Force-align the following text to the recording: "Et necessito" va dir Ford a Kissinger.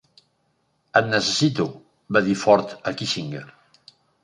"Et 1.01 1.11
necessito" 1.11 1.67
va 2.17 2.23
dir 2.31 2.39
Ford 2.47 2.75
a 2.93 2.97
Kissinger. 3.03 3.47